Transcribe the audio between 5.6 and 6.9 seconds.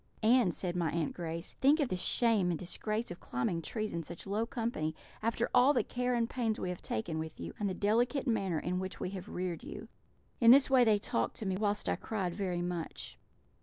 the care and pains we have